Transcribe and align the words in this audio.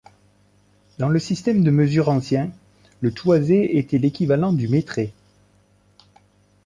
Dans 0.97 1.09
le 1.09 1.19
système 1.19 1.63
de 1.63 1.69
mesure 1.69 2.09
ancien, 2.09 2.49
le 3.01 3.11
toisé 3.13 3.77
était 3.77 3.99
l'équivalent 3.99 4.51
du 4.51 4.67
métré. 4.67 5.13